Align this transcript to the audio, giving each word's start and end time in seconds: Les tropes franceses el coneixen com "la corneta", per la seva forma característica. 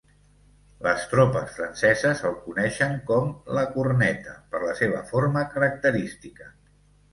Les 0.85 1.03
tropes 1.11 1.51
franceses 1.57 2.23
el 2.29 2.33
coneixen 2.47 2.97
com 3.11 3.29
"la 3.59 3.67
corneta", 3.77 4.35
per 4.55 4.65
la 4.67 4.75
seva 4.83 5.07
forma 5.15 5.47
característica. 5.55 6.53